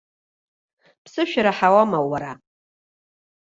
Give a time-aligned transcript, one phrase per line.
[1.03, 2.31] Ԥсышәа раҳауама, уара?